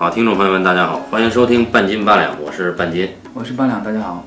[0.00, 3.06] 好，听众朋友们，大家好，欢迎收听半斤八两，我是半斤。
[3.34, 4.26] 我是八两，大家好。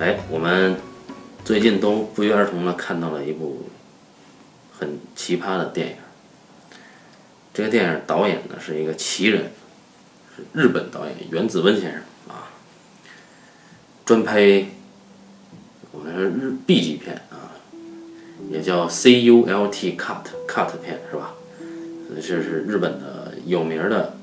[0.00, 0.74] 哎，我们
[1.44, 3.68] 最近都不约而同的看到了一部
[4.72, 5.96] 很奇葩的电影。
[7.52, 9.52] 这个电影导演呢是一个奇人，
[10.34, 12.48] 是日本导演原子温先生啊，
[14.06, 14.64] 专拍
[15.92, 17.52] 我们说日 B 级片啊，
[18.50, 21.34] 也叫 C U L T cut cut 片是吧？
[22.16, 24.15] 这是日本的有名的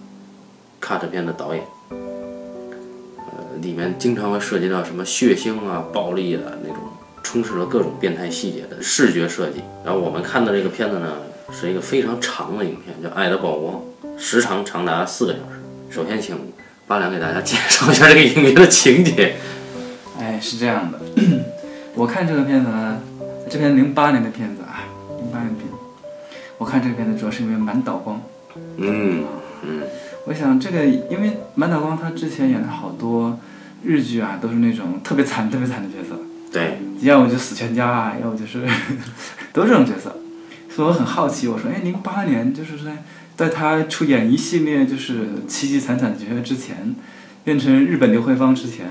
[0.84, 1.64] cut 片的导演。
[1.90, 6.78] 呃，里面经常会涉及到什么血腥啊、暴力啊那种，
[7.24, 9.62] 充斥了各种变态细节的视觉设计。
[9.86, 11.18] 然后我们看的这个片子呢，
[11.52, 13.82] 是一个非常长的影片，叫《爱的曝光》，
[14.20, 15.62] 时长长达四个小时。
[15.90, 16.36] 首先，请
[16.88, 19.36] 八两给大家介绍一下这个影片的情节。
[20.20, 21.00] 哎，是这样的，
[21.96, 23.00] 我看这个片子呢，
[23.50, 24.84] 这片零八年的片子啊，
[25.18, 25.76] 零八年的片子，
[26.58, 28.22] 我看这个片子主要是因为满岛光。
[28.56, 29.24] 嗯嗯，
[30.26, 33.40] 我想这个，因为满岛光他之前演的好多
[33.84, 36.18] 日剧啊，都是那种特别惨、特别惨的角色，
[36.52, 38.66] 对，要么就死全家啊，要么就是
[39.52, 40.16] 都是这种角色。
[40.70, 43.04] 所以我很好奇，我说，哎，零八年就是在
[43.36, 46.96] 在他出演一系列就是凄凄惨惨的角色之前，
[47.44, 48.88] 变成日本刘慧芳之前，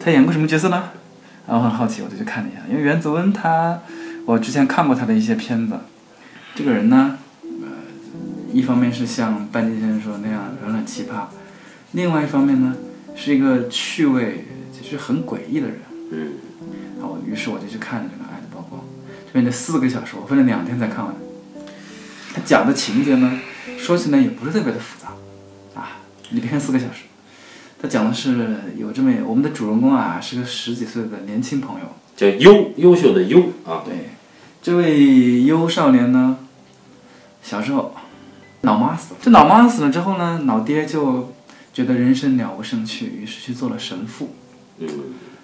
[0.00, 0.90] 他演过什么角色呢？
[1.46, 3.78] 然后很好奇，我就去看了一下，因为袁泽温他，
[4.26, 5.78] 我之前看过他的一些片子，
[6.54, 7.27] 这个人呢，呃，
[8.52, 11.24] 一方面是像半斤先生说的那样软软奇葩，
[11.92, 12.76] 另外一方面呢，
[13.14, 15.78] 是一个趣味就是很诡异的人。
[16.10, 16.32] 嗯，
[16.98, 18.80] 然后于是我就去看了这个《爱的曝光》，
[19.26, 21.14] 这边这四个小时，我分了两天才看完。
[22.34, 23.38] 他讲的情节呢，
[23.78, 25.08] 说起来也不是特别的复杂，
[25.78, 27.02] 啊，你别看四个小时。
[27.80, 31.86] 他讲的是有这么我们的主人公啊，是个十几岁的年轻朋友。
[32.16, 34.10] 叫优优秀的优啊，对，
[34.60, 36.38] 这位优少年呢，
[37.42, 37.94] 小时候
[38.62, 39.20] 脑妈死了。
[39.22, 41.32] 这脑妈死了之后呢，老爹就
[41.72, 44.34] 觉得人生了无生趣，于是去做了神父。
[44.78, 44.88] 嗯，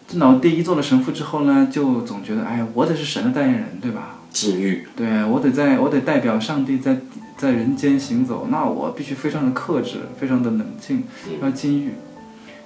[0.08, 4.18] 这老爹一做了神父之后呢，就总觉得，哎，我得是神的代言人，对吧？
[4.30, 6.98] 禁欲，对我得在我得代表上帝在
[7.36, 11.04] 在人间行走，那我必须非常的克制，非常的冷静，
[11.40, 11.94] 要禁欲。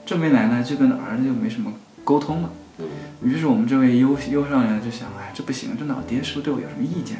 [0.06, 1.72] 这么一来呢，就跟儿子就没什么
[2.04, 2.50] 沟通了。
[2.78, 2.86] 嗯
[3.20, 7.18] 于是我们这位优优少年就想，哎，这不行，这老爹是不是对我有什么意见？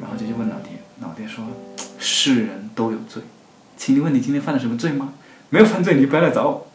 [0.00, 1.44] 然后就去问老爹，老爹说，
[2.00, 3.22] 世人都有罪，
[3.76, 5.10] 请你问你今天犯了什么罪吗？
[5.50, 6.66] 没有犯罪，你不要来找我。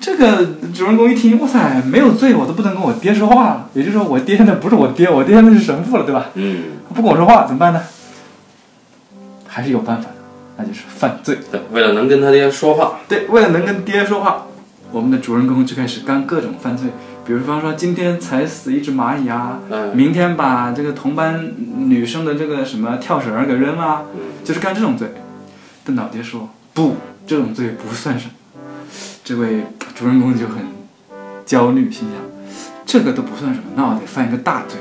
[0.00, 3.70] 这个主人公一听，哇塞，没有罪，我都不能跟我爹说话了。
[3.74, 6.30] 也就是说，我爹现在不是我爹，我爹现在是神父了，对吧？
[6.34, 6.62] 嗯，
[6.94, 7.82] 不跟我说话怎么办呢？
[9.46, 10.14] 还是有办法的，
[10.56, 11.38] 那就是犯罪。
[11.52, 14.46] 对，为了能跟他爹说话，对，为了能跟爹说话，
[14.90, 16.88] 我们的主人公就开始干各种犯罪，
[17.24, 21.52] 比如方说今天踩死一只蚂蚁啊，嗯明天把这个同班
[21.88, 25.12] 女生的这个什么跳绳儿给扔了，嗯就是干这种罪。
[25.84, 28.32] 邓老爹说不，这种罪不算什么。
[29.22, 29.64] 这位
[29.94, 30.56] 主人公就很
[31.46, 32.20] 焦虑，心想
[32.84, 34.78] 这个都不算什么，那我得犯一个大罪。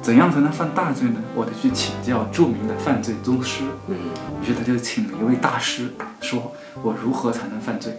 [0.00, 1.16] 怎样才能犯大罪呢？
[1.34, 3.62] 我得去请教著名的犯罪宗师。
[3.88, 3.96] 嗯
[4.42, 5.90] 于是他就请了一位大师，
[6.20, 7.96] 说我如何才能犯罪？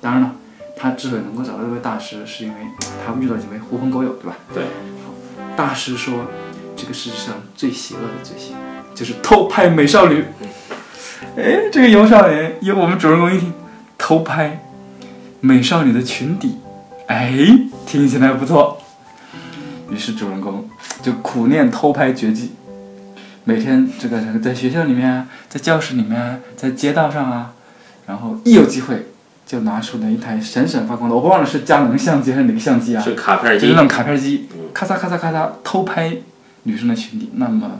[0.00, 0.32] 当然了，
[0.76, 2.60] 他之所以能够找到这位大师，是因为
[3.04, 4.36] 他遇到几位狐朋狗友，对吧？
[4.52, 4.62] 对，
[5.56, 6.26] 大师说，
[6.76, 8.54] 这个世界上最邪恶的罪行
[8.94, 10.24] 就是偷拍美少女。
[11.36, 13.52] 哎，这个尤少年，由我们主人公一听，
[13.96, 14.62] 偷拍
[15.40, 16.58] 美少女的裙底，
[17.06, 17.32] 哎，
[17.86, 18.78] 听起来不错。
[19.90, 20.68] 于是主人公
[21.02, 22.52] 就苦练偷拍绝技，
[23.44, 27.54] 每天这个在学校里面啊，在教室里面啊，在街道上啊，
[28.06, 29.06] 然后一有机会
[29.46, 33.00] 就拿出了一台闪闪发光的，我忘了是佳能相机还是哪个相机啊？
[33.00, 36.12] 是卡片机就是那，种卡片机嗯，咔嚓咔嚓咔嚓偷拍
[36.64, 37.30] 女生的裙底。
[37.34, 37.78] 那么，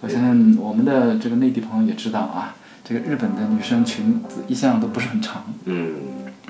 [0.00, 5.94] 我相信我们的这个内地朋友也知道啊，这个日本的女生裙子一向都不是很长嗯，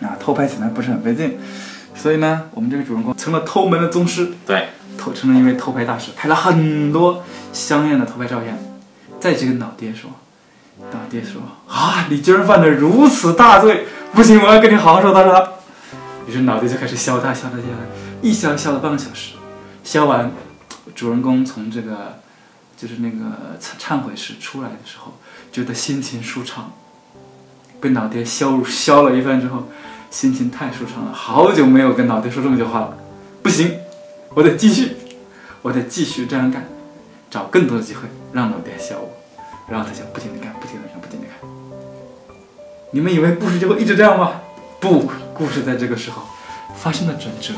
[0.02, 1.38] 啊，偷拍起来不是很费劲。
[1.94, 8.56] 所以呢，我们这个主人公成了偷门的宗师，对，偷成了一位偷拍大师，拍了很多香艳的偷拍照片。
[9.18, 10.10] 再去跟老爹说，
[10.92, 15.52] 老爹说啊，你居然犯了如此大罪，不行，我要跟你好好说道说道。
[16.26, 19.34] 于是老爹就开始削他，削他，削他，一削削了半个小时。
[19.84, 20.30] 削完，
[20.94, 22.18] 主人公从这个
[22.76, 25.14] 就是那个忏悔室出来的时候，
[25.52, 26.72] 觉得心情舒畅。
[27.80, 29.68] 被老爹削削了一番之后，
[30.10, 32.98] 心情太舒畅了，好久没有跟老爹说这么句话了。
[33.42, 33.78] 不行，
[34.34, 34.96] 我得继续，
[35.62, 36.66] 我得继续这样干，
[37.30, 38.02] 找更多的机会
[38.32, 39.08] 让老爹削我。
[39.70, 41.57] 然后他就不停的干，不停的干，不停的干。
[42.90, 44.40] 你们以为故事就会一直这样吗？
[44.80, 46.22] 不，故事在这个时候
[46.74, 47.52] 发生了转折。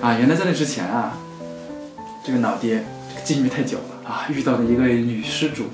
[0.00, 1.18] 啊，原来在那之前啊，
[2.24, 5.64] 这个老爹这个禁欲太久了啊，遇到了一个女施主，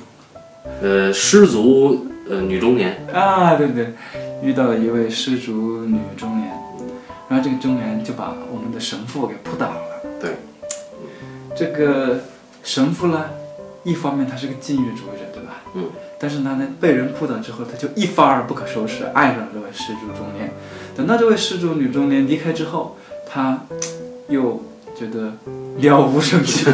[0.80, 3.92] 呃，失足呃女中年，啊，对对，
[4.42, 6.50] 遇到了一位失足女中年，
[7.28, 9.82] 然后这个中年就把我们的神父给扑倒了。
[10.18, 10.36] 对，
[11.54, 12.20] 这个
[12.62, 13.26] 神父呢，
[13.84, 15.27] 一方面他是个禁欲主义者。
[16.20, 20.50] 但是他呢，被人扑倒之后，他就一发而不可收拾，爱上了这位失足中年。
[20.96, 23.60] 等到这位失足女中年离开之后，他
[24.28, 24.64] 又
[24.98, 25.32] 觉得
[25.76, 26.68] 了无生趣，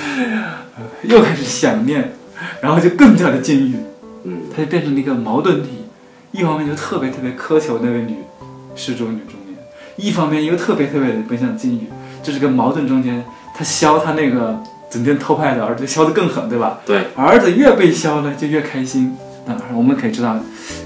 [1.04, 2.12] 又开始想念，
[2.60, 3.76] 然后就更加的禁欲。
[4.24, 5.86] 嗯，他就变成了一个矛盾体，
[6.32, 8.16] 一方面就特别特别苛求那位女
[8.76, 9.56] 失足女中年，
[9.96, 11.86] 一方面又特别特别的不想禁欲，
[12.22, 13.24] 这是个矛盾中间，
[13.56, 16.80] 他削他那个整天偷拍的儿子削得更狠，对吧？
[16.84, 19.16] 对，儿子越被削呢就越开心。
[19.46, 20.38] 那我们可以知道，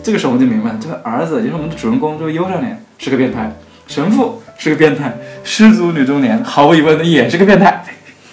[0.02, 3.56] 这个时候我们就明白了，这个儿子也就是我们的主人公这个优少年是个变态，
[3.86, 7.84] 神父是个变态，失足女中年毫无疑问的也是个变态。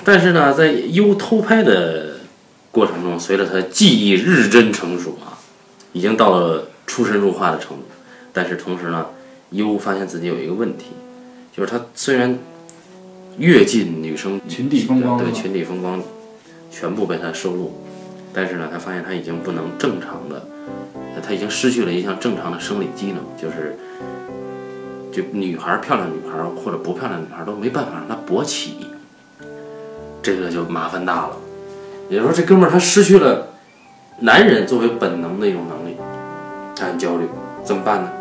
[0.04, 2.18] 但是呢，在优偷拍的
[2.72, 5.40] 过程中，随着他技艺日臻成熟啊，
[5.94, 7.84] 已经到了出神入化的程度。
[8.34, 9.08] 但是同时呢，
[9.52, 10.88] 优发现自己有一个问题，
[11.56, 12.38] 就是他虽然
[13.42, 16.00] 阅尽女生群体风光对群体风光
[16.70, 17.74] 全部被他收录，
[18.32, 20.46] 但是呢，他发现他已经不能正常的，
[21.16, 23.76] 呃他已经失去了一项正常的生理机能，就是
[25.12, 28.86] 就女孩儿漂亮女孩儿或者不漂亮女孩儿都没办法让他勃起，
[30.22, 31.36] 这个就麻烦大了。
[32.10, 33.48] 也就是说，这哥们儿他失去了
[34.20, 35.98] 男人作为本能的一种能力，
[36.76, 37.26] 他很焦虑，
[37.64, 38.12] 怎么办呢？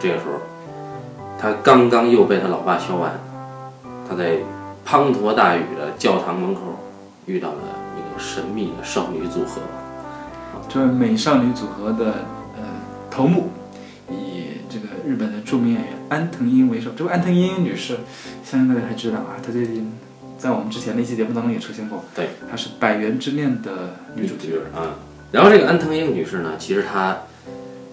[0.00, 0.40] 这个时候，
[1.38, 3.12] 他刚刚又被他老爸削完，
[4.08, 4.38] 他在
[4.86, 6.60] 滂沱大雨的教堂门口
[7.26, 7.58] 遇到了
[7.96, 9.60] 一个神秘的少女组合。
[10.68, 12.24] 这位美少女组合的
[12.56, 12.62] 呃
[13.10, 13.50] 头目，
[14.10, 16.90] 以这个日本的著名演员安藤樱为首。
[16.96, 17.98] 这位安藤樱女士，
[18.44, 19.92] 相信大家还知道啊，她最近
[20.36, 22.02] 在我们之前的一期节目当中也出现过。
[22.14, 24.58] 对，她是《百元之恋》的女主角。
[24.74, 24.96] 啊。
[25.30, 27.18] 然后这个安藤英女士呢，其实她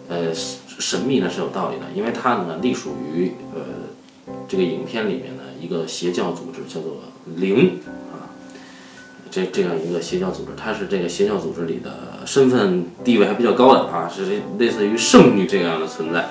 [0.08, 3.62] 呃神秘呢是有道理的，因为她呢隶属于呃
[4.48, 6.98] 这个影片里面的一个邪教组织，叫做
[7.36, 7.80] 灵
[8.12, 8.30] 啊。
[9.30, 16.28] 这这样一个邪教组织，它是这个邪教组织里的身份地位还比较高的啊，是类似于圣女这样的存在。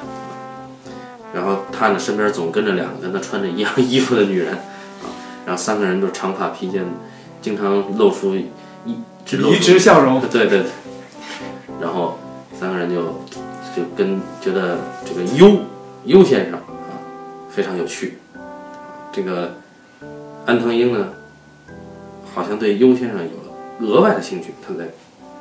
[1.32, 5.06] 然后他呢身边总跟着两个跟她穿着一样衣服的女人啊，
[5.47, 6.85] 然后三个人都长发披肩，
[7.41, 10.64] 经常露出一只露出移植笑容， 对对对，
[11.81, 12.19] 然后
[12.58, 13.02] 三个人就
[13.76, 15.61] 就跟觉得这个优
[16.05, 16.62] 优先生啊
[17.60, 18.14] 非常有趣，
[19.12, 19.56] 这个
[20.46, 21.12] 安藤英呢
[22.34, 24.88] 好像对优先生有了额外的兴趣，他在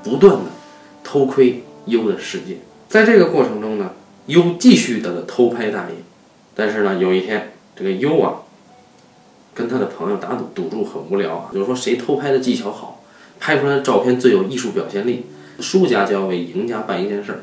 [0.03, 0.51] 不断的
[1.01, 2.57] 偷窥优的世界，
[2.89, 3.91] 在这个过程中呢，
[4.25, 5.95] 优继续的偷拍大爷，
[6.53, 8.41] 但是呢有一天这个优啊
[9.53, 13.01] 跟他的朋友打赌，赌注很无聊啊，就是说谁偷拍的技巧好。
[13.39, 15.25] 拍出来的照片最有艺术表现力，
[15.61, 17.39] 输家就要为赢家办一件事儿。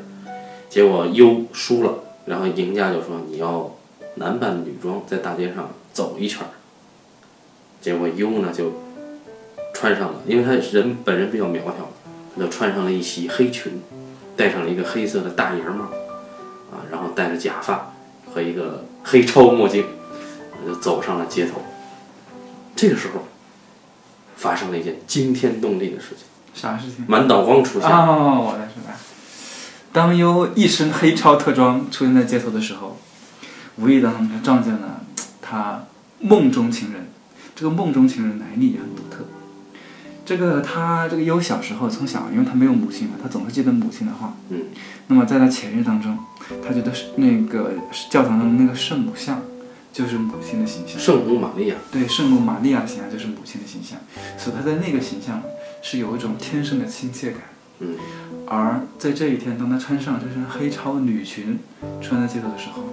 [0.69, 1.95] 结果优输了，
[2.27, 3.75] 然后赢家就说你要
[4.17, 6.49] 男扮女装在大街上走一圈儿。
[7.81, 8.73] 结果优呢就
[9.73, 11.91] 穿上了，因为他人本人比较苗条，
[12.35, 13.81] 他就穿上了一袭黑裙，
[14.35, 15.85] 戴上了一个黑色的大檐帽，
[16.71, 17.93] 啊，然后戴着假发
[18.33, 19.85] 和一个黑超墨镜，
[20.65, 21.61] 就走上了街头。
[22.75, 23.23] 这个时候。
[24.37, 26.19] 发生了一件惊天动地的事情，
[26.53, 27.03] 啥事情？
[27.07, 27.89] 满岛光出现。
[27.89, 28.95] 哦，我的是吧。
[29.91, 32.97] 当优一身黑超特装出现在街头的时候，
[33.77, 35.01] 无意当中就撞见了
[35.41, 35.83] 他
[36.19, 37.07] 梦中情人。
[37.55, 39.25] 这个梦中情人来历也很独特。
[40.25, 44.35] 这个他这个优小时候从小，因为他没有母亲嘛，他总是记得母亲的话。
[44.49, 44.65] 嗯。
[45.07, 46.17] 那么在他潜意识当中，
[46.61, 47.71] 他觉得是那个
[48.09, 49.41] 教堂中那个圣母像
[49.93, 50.99] 就是母亲的形象。
[50.99, 51.75] 圣母玛利亚。
[51.91, 53.97] 对，圣母玛利亚的形象就是母亲的形象，
[54.37, 55.41] 所以他在那个形象
[55.81, 57.39] 是有一种天生的亲切感。
[57.79, 57.95] 嗯。
[58.45, 61.57] 而在这一天，当他穿上这身黑超女裙，
[62.01, 62.83] 穿在街头的时候，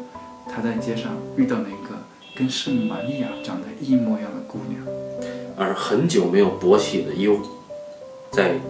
[0.54, 1.96] 他在街上遇到了一个
[2.36, 4.80] 跟圣玛利亚长得一模一样的姑娘。
[5.56, 7.40] 而很久没有勃起的优，
[8.30, 8.60] 在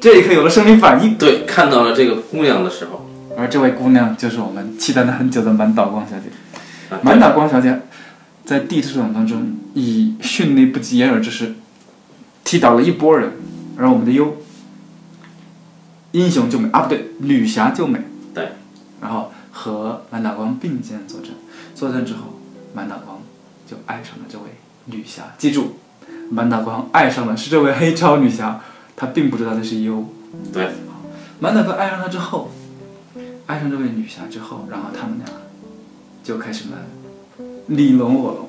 [0.00, 1.16] 这一刻有了生理反应。
[1.16, 3.06] 对看到了这个姑娘的时候，
[3.36, 6.24] 而这位姑娘就是我们期待了很久的满岛光小姐。
[6.90, 7.80] 啊满岛光小姐
[8.44, 11.54] 在第一次场当中以迅雷不及掩耳之势
[12.44, 13.32] 踢倒了一波人，
[13.76, 14.36] 而我们的优
[16.12, 18.00] 英雄救美啊，不对，女侠救美。
[19.62, 21.30] 和满岛光并肩作战，
[21.72, 22.40] 作战之后，
[22.74, 23.22] 满岛光
[23.64, 24.44] 就爱上了这位
[24.86, 25.22] 女侠。
[25.38, 25.76] 记住，
[26.30, 28.60] 满岛光爱上的是这位黑超女侠，
[28.96, 30.04] 他并不知道那是优。
[30.52, 30.70] 对。
[31.38, 32.50] 满岛光爱上她之后，
[33.46, 35.26] 爱上这位女侠之后，然后他们俩
[36.24, 36.78] 就开始了
[37.66, 38.48] 你侬我侬。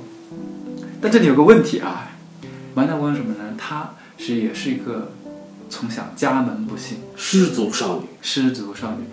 [1.00, 2.12] 但这里有个问题啊，
[2.74, 3.54] 满岛光什么呢？
[3.56, 5.12] 他是也是一个
[5.70, 9.04] 从小家门不幸，失足少女，失足少女。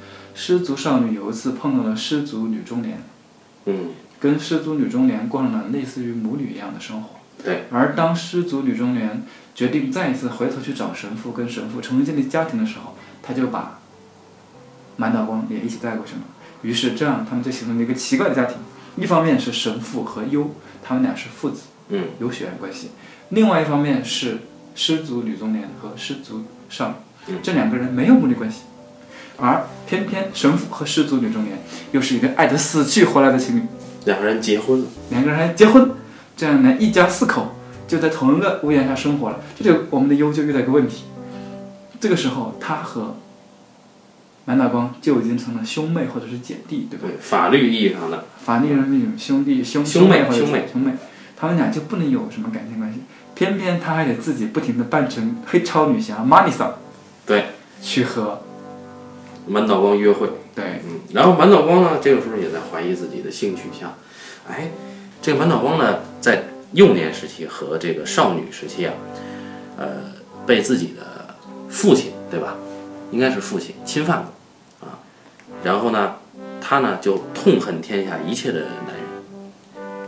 [0.42, 3.02] 失足少女有一次碰到了失足女中年，
[3.66, 7.10] 嗯，跟失足女中年过上了类似于母女一样的生活。
[7.44, 7.64] 对。
[7.70, 9.22] 而当失足女中年
[9.54, 13.80] 决定再一次回头去找神父，跟神父重新建立家庭的时候，她就把
[14.96, 16.22] 满岛光也一起带过去了。
[16.62, 18.56] 于是这样，他们就形成了一个奇怪的家庭。
[18.96, 22.88] 一方面是神父和优，他们俩是父子，嗯，有血缘关系；
[23.28, 24.38] 另外一方面是
[24.74, 28.62] 失足女中年和失足少女，嗯这两个人没有母女关系。
[29.40, 31.58] 而偏偏神父和失足女中年
[31.92, 33.62] 又是一对爱得死去活来的情侣，
[34.04, 35.90] 两个人结婚了，两个人还结婚，
[36.36, 37.56] 这样呢，一家四口
[37.88, 39.40] 就在同一个屋檐下生活了。
[39.58, 41.04] 这就我们的优就遇到一个问题，
[41.98, 43.16] 这个时候他和
[44.44, 47.06] 满岛光就已经成了兄妹或者是姐弟，对吧？
[47.08, 50.68] 对，法律意义上的，法律上那种兄弟兄兄妹或者兄妹。
[50.72, 50.92] 兄妹，
[51.36, 53.00] 他们俩就不能有什么感情关系，
[53.34, 56.74] 偏偏他还得自己不停的扮成黑超女侠玛丽桑，
[57.26, 57.46] 对，
[57.82, 58.42] 去和
[59.46, 63.94] 满岛光约会，对嗯，然后满岛光呢，这个时候也在怀疑自己的性取向，
[64.48, 64.70] 哎，
[65.20, 68.94] 这个满岛光呢，在幼年时期和这个少女时期啊，
[69.76, 69.86] 呃，
[70.46, 71.34] 被自己的
[71.68, 72.56] 父亲，对吧？
[73.10, 75.00] 应该是父亲侵犯过啊，
[75.64, 76.16] 然后呢，
[76.60, 79.00] 他呢就痛恨天下一切的男人。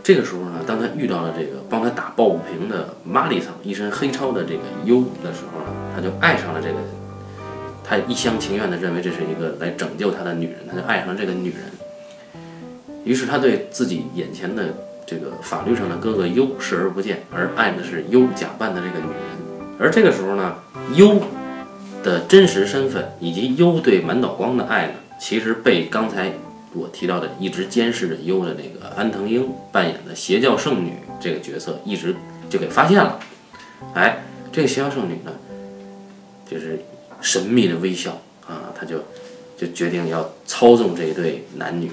[0.01, 6.75] 这个时候呢，当他遇到了这个帮他打抱不平的玛丽桑，一身黑超的这个优的时候呢，他就爱上了这个
[7.83, 11.59] 他一厢情愿地认为这是一个来拯救他的女人，他就爱上了这个女人。
[13.03, 14.73] 于是他对自己眼前的
[15.05, 19.77] 这个法律上的哥哥优视而不见，而爱的是优假扮的这个女人。
[19.77, 20.55] 而这个时候呢，
[20.95, 21.21] 优
[22.01, 26.31] 的真实身份以及优对满岛光的爱呢，其实被刚才
[26.73, 32.15] 我提到的一直监视着优的那个安藤英扮演的邪教圣女这个角色一直
[32.49, 33.19] 就给发现了。
[33.93, 35.31] 哎，这个邪教圣女呢，
[36.49, 36.79] 就是
[37.23, 39.05] 神秘的微笑啊，他就
[39.57, 41.89] 就决定要操纵这一对男女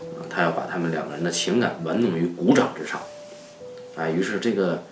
[0.00, 2.98] 啊，他要把他们两个人的情感玩弄于股掌之上。
[3.96, 4.84] 哎，于是这个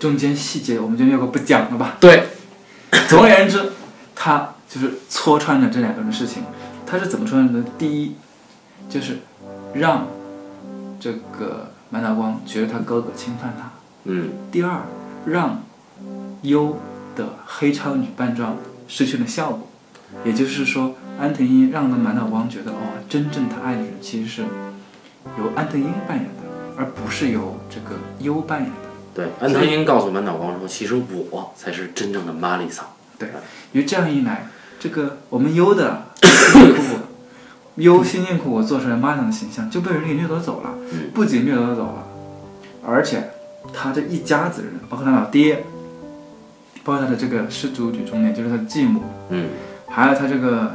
[0.00, 1.98] 中间细节我们就略过不讲了吧。
[2.00, 2.24] 对，
[3.08, 3.72] 总而言之，
[4.14, 6.42] 他就是戳穿了这两个人的事情。
[6.86, 7.62] 他是怎么戳穿的？
[7.78, 8.14] 第一，
[8.88, 9.18] 就是
[9.74, 10.06] 让
[10.98, 13.68] 这个满大光觉得他哥哥侵犯他；
[14.04, 14.82] 嗯第二，
[15.26, 15.62] 让
[16.42, 16.78] 优
[17.14, 18.56] 的黑超女扮装
[18.88, 19.68] 失去了效果。
[20.24, 24.42] 也就是说，安藤樱让的满岛光觉得，哦，真正他爱的人其实是
[25.38, 26.42] 由安藤樱扮演的，
[26.76, 28.76] 而不是由这个优扮演的。
[29.12, 30.94] 对，安藤英告诉满岛光说，其实
[31.30, 32.86] 我才是真正的玛丽桑。
[33.72, 34.46] 因为这样一来，
[34.78, 36.06] 这个我们优的
[37.76, 40.70] 优辛辛苦苦做出来妈娘的形象就被人给掠夺走了。
[40.92, 42.06] 嗯不仅掠夺走了，
[42.86, 43.30] 而且
[43.72, 45.64] 他这一家子人，包括他老爹，
[46.86, 49.48] 包括他的这个失足女中年，就是他的继母，嗯，
[49.88, 50.70] 还有他这个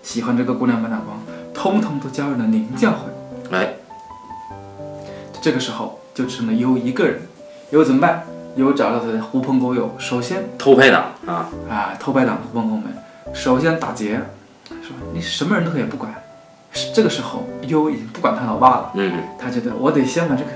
[0.00, 1.20] 喜欢这个姑娘满岛光，
[1.52, 3.10] 通通都加入了灵教会。
[3.50, 3.74] 哎，
[5.42, 7.22] 这个时候就成了优一个人，
[7.70, 8.22] 优怎么办？
[8.54, 12.94] 优找到他的狐朋狗友，首先偷拍党啊，啊，偷拍党狐朋狗友们，
[13.34, 14.20] 首先打劫，
[14.68, 16.14] 说你什么人都可以不管。
[16.94, 19.12] 这个时候，优已经不管他老爸了，嗯。
[19.36, 20.50] 他觉得我得先把这个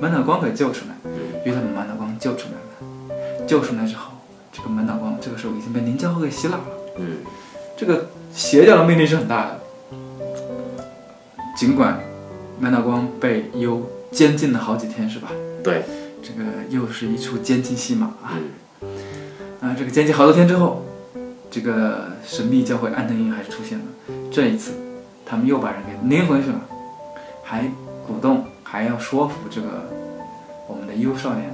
[0.00, 1.12] 满岛光给救出来，嗯。
[1.44, 3.46] 于是他把满岛光救出来了。
[3.46, 4.11] 救出来之后，
[4.52, 6.64] 这个满脑光这个时候已经被灵教会给洗脑了。
[6.98, 7.16] 嗯，
[7.76, 9.60] 这个邪教的魅力是很大的，
[11.56, 11.98] 尽管
[12.60, 15.30] 满脑光被优监禁了好几天，是吧？
[15.64, 15.84] 对，
[16.22, 18.36] 这个又是一出监禁戏码啊！
[18.82, 18.88] 嗯
[19.60, 20.84] 啊，这个监禁好多天之后，
[21.50, 23.84] 这个神秘教会安藤英还是出现了。
[24.30, 24.72] 这一次，
[25.24, 26.60] 他们又把人给拎回去了，
[27.42, 27.64] 还
[28.06, 29.68] 鼓动，还要说服这个
[30.68, 31.48] 我们的优少年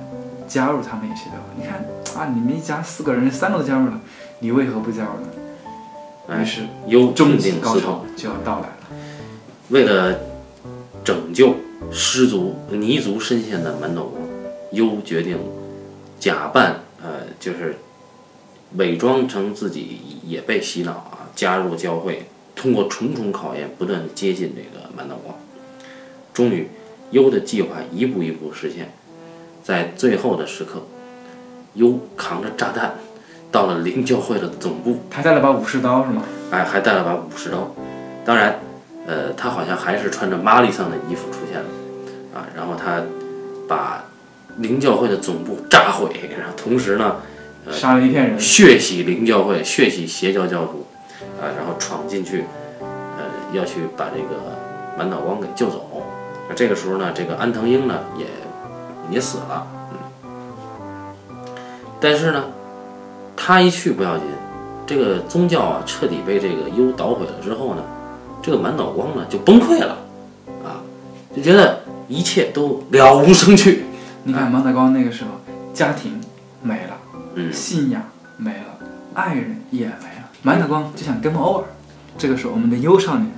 [0.48, 1.54] 加入他们也邪教会。
[1.56, 1.84] 你看
[2.16, 4.00] 啊，你们一家四个人，三个都加入了，
[4.40, 5.28] 你为何不加入呢？
[6.28, 8.74] 于哎，是优终痛极高潮就要到来了。
[9.68, 10.18] 为了
[11.04, 11.54] 拯救
[11.92, 14.22] 失足泥足深陷的满岛光，
[14.72, 15.38] 优决定
[16.18, 17.76] 假扮呃，就是
[18.76, 25.34] 伪装成自己也被洗脑啊，加入教会，通过重重考验，不断的接近这个满岛光。
[26.34, 26.68] 终于，
[27.12, 28.92] 优的计划一步一步实现，
[29.68, 30.80] 在最后的时刻，
[31.74, 32.94] 优扛着炸弹
[33.52, 36.22] 到了灵教会的总部，他带了把武士刀是吗？
[36.50, 37.70] 哎，还带了把武士刀。
[38.24, 38.60] 当然，
[39.06, 41.68] 呃，他好像还是穿着玛丽桑的衣服出现了，
[42.34, 43.02] 啊，然后他
[43.68, 44.04] 把
[44.56, 46.08] 灵教会的总部炸毁，
[46.38, 47.16] 然后同时呢，
[47.70, 48.40] 杀了一片人。
[48.40, 50.86] 血洗灵教会，血洗邪教教主，
[51.38, 52.46] 啊，然后闯进去，
[52.80, 53.18] 呃，
[53.52, 54.56] 要去把这个
[54.96, 56.06] 满岛光给救走。
[56.48, 58.24] 那这个时候呢，这个安藤英呢也
[59.10, 59.98] 也死了，嗯，
[62.00, 62.44] 但是呢，
[63.36, 64.26] 他一去不要紧，
[64.86, 67.82] 这个宗教啊彻底被这个幽捣毁了之后呢，
[68.42, 69.96] 这个满岛光呢就崩溃了，
[70.64, 70.80] 啊，
[71.34, 73.84] 就觉得一切都了无生趣。
[74.24, 75.30] 你看满岛光那个时候，
[75.72, 76.20] 家庭
[76.62, 76.96] 没了，
[77.34, 78.02] 嗯信仰
[78.36, 78.78] 没了，
[79.14, 81.64] 爱人也没了，满岛光就想 game over。
[82.18, 83.30] 这个时候，我们的优少年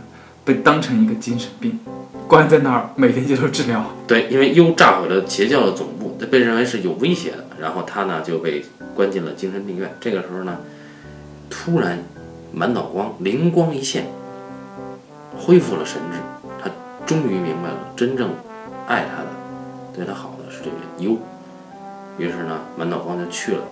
[0.44, 1.78] 被当成一个精神病，
[2.26, 3.84] 关在那儿，每天接受治疗。
[4.06, 9.94] 对，因为幽炸毁了邪教的总部，被认为是有威胁的，然后他呢就被关进了精神病院。
[10.00, 10.58] 这个时候呢，
[11.48, 11.98] 突然
[12.52, 14.06] 满脑光灵光一现，
[15.38, 16.18] 恢复了神智，
[16.62, 16.70] 他
[17.06, 18.30] 终于明白了，真正
[18.86, 19.28] 爱他的、
[19.94, 21.16] 对他好的是这个幽。
[22.18, 23.62] 于是呢，满脑光就去了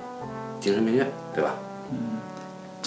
[0.60, 1.54] 精神病院，对吧？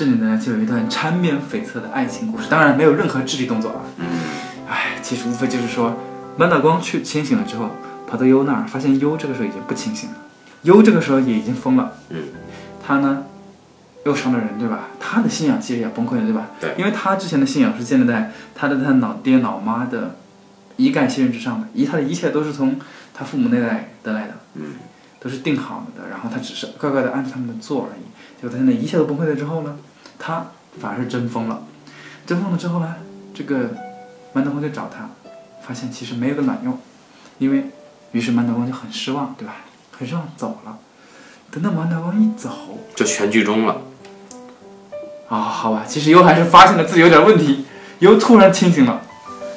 [0.01, 3.81] 这里呢就有一段缠绵悱恻的爱情故事，当然没有任何肢体动作啊。
[3.98, 4.08] 嗯，
[4.67, 5.96] 唉，其实无非就是说，
[6.38, 7.70] 满岛光去清醒了之后，
[8.08, 10.15] 跑到优那儿，发现优这个时候已经不清醒了，
[10.63, 11.91] 优这个时候也已经疯了。
[12.10, 12.17] 嗯，
[12.84, 13.25] 他呢，
[14.03, 14.88] 又伤了人对吧？
[15.00, 16.48] 他的信仰其实也崩溃了对吧？
[16.60, 20.15] 对因为他之前的信仰是建立在他的他老爹老妈的
[20.77, 22.79] 一概信任之上的，一他的一切都是从
[23.13, 24.63] 他父母那代得来的，嗯，
[25.20, 28.01] 都是定好了的，然后他只是乖乖的按照他们的做而已。
[28.41, 29.77] 结果他现在一切都崩溃了之后呢，
[30.22, 30.46] 他
[30.80, 31.63] 反而是真疯了。
[32.28, 32.96] 真疯了之后呢，
[33.34, 33.72] 这个
[34.34, 35.10] 满岛光就找他，
[35.66, 36.78] 发现其实没有个卵用，
[37.40, 37.72] 因为
[38.12, 39.56] 于是满岛光就很失望，对吧？
[39.90, 40.78] 很失望走了。
[41.50, 43.82] 等到满岛光一走，就全剧终了。
[45.28, 47.66] 啊、好吧，其实优还是发现了自己有点问题，
[48.00, 49.01] 优突然清醒了，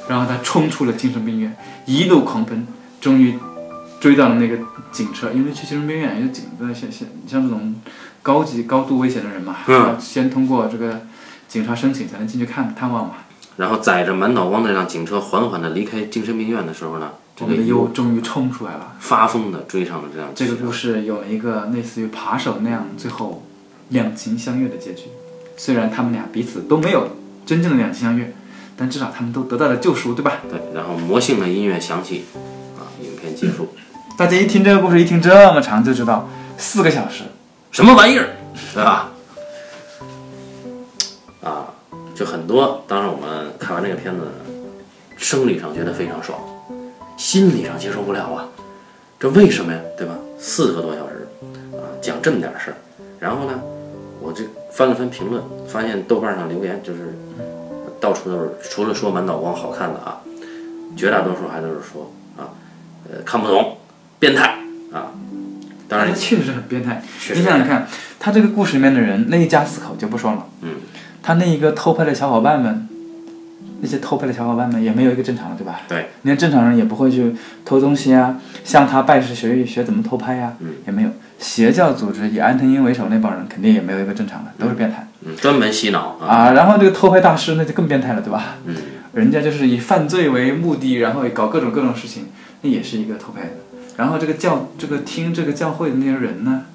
[0.09, 1.55] 然后他冲出了精神病院，
[1.85, 2.65] 一路狂奔，
[2.99, 3.37] 终于
[3.99, 4.57] 追到了那个
[4.91, 7.75] 警车，因为去精神病院有警的像像像这种
[8.25, 11.01] 高级高度危险的人嘛，嗯要先通过这个
[11.47, 13.17] 警察申请才能进去看探望嘛。
[13.57, 18.95] 然后载着满脑光的这辆警车缓缓的离开精神病院的时候呢，这个我们的优终于冲出来了。
[18.99, 23.43] 发疯的追上了这辆这个故事有了一个类似于扒手那样最后
[23.89, 25.03] 两情相悦的结局，
[25.55, 27.09] 虽然他们俩彼此都没有
[27.45, 28.33] 真正的两情相悦，
[28.75, 30.39] 但至少他们都得到了救赎，对吧？
[30.49, 32.25] 对，然后魔性的音乐响起，
[32.75, 33.69] 啊，影片结束。
[34.17, 37.23] 大家一听这个故事，一听这么长，就知道四个小时，
[37.75, 38.29] 什么玩意儿，
[38.73, 39.11] 对吧？
[41.43, 41.67] 啊，
[42.15, 42.81] 就很多。
[42.87, 44.21] 当时我们看完这个片子，
[45.17, 46.39] 生理上觉得非常爽，
[47.17, 48.47] 心理上接受不了啊。
[49.19, 49.79] 这为什么呀？
[49.97, 50.15] 对吧？
[50.39, 51.27] 四个多小时
[51.73, 52.77] 啊，讲这么点事儿，
[53.19, 53.59] 然后呢，
[54.21, 57.13] 我这翻了翻评论，发现豆瓣上留言就是
[57.99, 60.21] 到处都是，除了说满脑光好看的啊，
[60.95, 62.55] 绝大多数还都是说啊，
[63.11, 63.75] 呃，看不懂，
[64.17, 64.57] 变态
[64.93, 65.11] 啊。
[65.87, 67.01] 当然他，确实很变态。
[67.33, 67.87] 你想想看，
[68.19, 70.69] 他这个故事里面的人，那一家四口就不说了，嗯，
[71.21, 72.87] 他那一个偷拍的小伙伴们，
[73.81, 75.81] 那些偷拍的小伙伴们也没有一个正常的，对吧？
[75.87, 81.09] 对，你看正常人也不会去偷东西啊，向他拜师学艺学怎么偷拍呀、嗯也没有。
[81.37, 85.05] 邪教组织以安藤英为首那帮人肯定也没有一个正常的，都是变态。
[85.25, 88.55] 嗯，专门洗脑啊，啊，然后这个偷拍大师那就更变态了，对吧？
[88.65, 88.75] 嗯。
[89.13, 92.25] 人家就是以犯罪为目的，然后搞各种各种事情，
[92.61, 93.49] 那也是一个偷拍的。
[93.97, 96.65] 然后这个教这个听这个教会的那些人呢，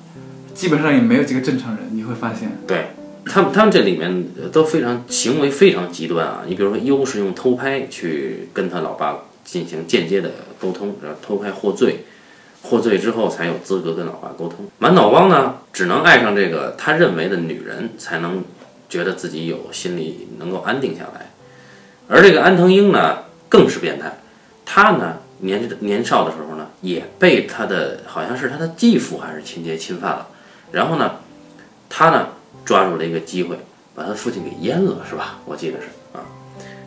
[0.55, 2.93] 基本上也没有几个正常人，你会发现，对
[3.27, 6.43] 他们，他们这里面都非常行为非常极端啊。
[6.47, 12.05] 你比如说，优是用偷拍去跟他老爸进行间接的沟通，然后偷拍获罪，
[12.63, 14.67] 获罪之后才有资格跟老爸沟通。
[14.79, 18.43] 满岛光呢，只能爱上这个他认为的女人，才能
[18.89, 21.31] 觉得自己有心里能够安定下来。
[22.09, 24.19] 而这个安藤英呢，更是变态，
[24.65, 30.29] 他呢年年少的时候呢，也被他的好像是他的继父还是亲爹侵犯了，
[30.73, 31.17] 然后呢，
[31.89, 32.29] 他呢
[32.65, 33.59] 抓住了一个机会，
[33.95, 35.39] 把他父亲给阉了，是吧？
[35.45, 36.21] 我记得是啊。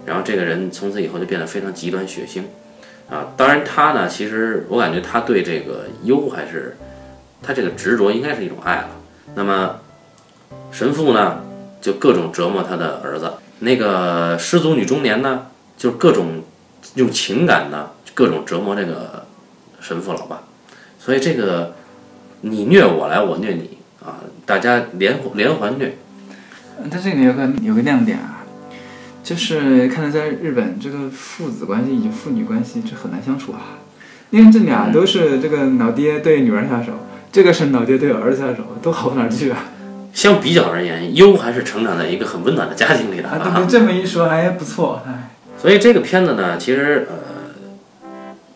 [0.06, 2.44] 然后这个人从此以后就变得非常极端血腥
[3.10, 3.34] 啊。
[3.36, 6.78] 当然他呢，其实我感觉他对这个优还是
[7.42, 8.90] 他这个执着应该是一种爱了。
[9.36, 9.80] 那么
[10.72, 11.44] 神父呢，
[11.82, 13.34] 就各种折磨他的儿子。
[13.60, 16.44] 那个失足女中年呢，就各种
[16.96, 19.26] 用情感呢，各种折磨这个
[19.80, 20.44] 神父老爸。
[21.00, 21.76] 所以这个
[22.42, 25.98] 你虐我来，我虐你啊，大家连连环虐。
[26.82, 28.44] 嗯它这里有个有个亮点啊，
[29.24, 33.78] 就是看来在日本这个父子关系以及父女关系这很难相处啊。
[34.32, 36.92] 因为这俩都是这个老爹对女儿下手，
[37.32, 39.66] 这个是老爹对儿子下手，都好不哪儿去啊？
[40.14, 43.60] 相比较而言，优还是成长在一个很温暖的家庭里的啊，对啊。
[43.60, 47.16] 对，这么一说还不错，哎，所以这个片子呢，其实呃，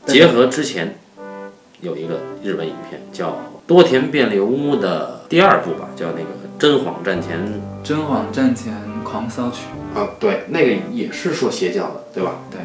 [0.08, 0.96] 结合之前
[1.82, 3.30] 有一个日本影片叫
[3.68, 6.24] 《多田便利屋》的第二部吧，叫那个
[6.58, 7.40] 《真谎战前》
[7.88, 12.40] 真谎战前狂骚曲，啊，对，那个也是说邪教的，对吧？
[12.50, 12.62] 对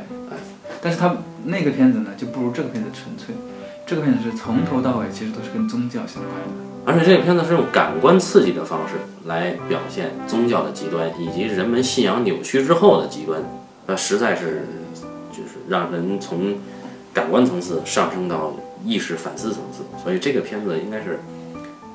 [0.80, 3.34] 但是他那个片子呢就不如这个片子纯粹，
[3.86, 6.48] 这个片子是从头到尾其实都是跟宗教相关的。
[6.84, 8.94] 而且这个片子是用感官刺激的方式
[9.26, 13.40] 来表现宗教的极端，以及人们信仰扭曲之后的极端，
[13.86, 14.66] 那实在是
[15.30, 16.56] 就是让人从
[17.12, 19.84] 感官层次上升到意识反思层次。
[20.02, 21.20] 所以这个片子应该是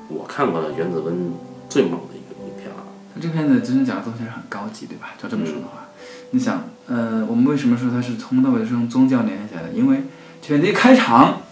[0.08, 1.32] 我看过的原子温
[1.68, 2.84] 最猛的一个影片了。
[3.14, 5.14] 它这个片子真正讲的东西是很高级，对吧？
[5.20, 5.88] 照这么说的话，
[6.30, 9.70] 你想，呃，我们为什么说它是从头到尾是用宗教联系起来的？
[9.70, 10.02] 因为
[10.40, 11.42] 这片子一开场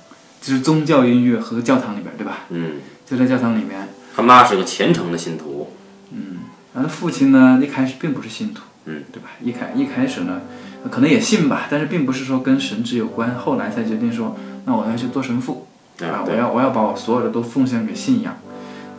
[0.40, 2.44] 就是宗教音乐和教堂里边，对吧？
[2.50, 2.74] 嗯，
[3.04, 5.72] 就在教堂里面，他妈是个虔诚的信徒，
[6.12, 6.38] 嗯
[6.74, 9.30] 然后父亲呢一开始并不是信徒，嗯，对吧？
[9.42, 10.42] 一开一开始呢，
[10.90, 15.66] 可能也信吧，但是并不是说跟神职有关，后来才决定说，那我要去做神父，
[16.00, 18.36] 啊，我要我要把我所有的都奉献给信仰，